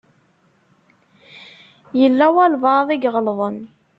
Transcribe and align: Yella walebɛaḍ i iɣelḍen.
Yella 1.99 2.25
walebɛaḍ 2.35 2.87
i 2.91 2.97
iɣelḍen. 3.07 3.57